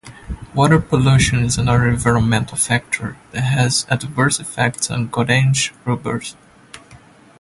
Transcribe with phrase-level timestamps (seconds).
[0.55, 6.35] Water pollution is another environmental factor that has adverse effects on gorenje rubbers.